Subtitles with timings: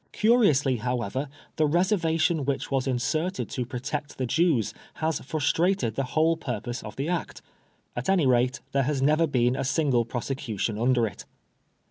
[0.13, 6.35] Curiously, however, the reservation which was inserted to protect the Jews has frustrated the whole
[6.35, 7.43] purpose of the Act;
[7.95, 11.25] at any rate, there never has been a single prosecution under it.